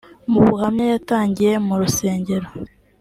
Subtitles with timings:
[0.31, 2.47] Mu buhamya yatangiye mu rusengero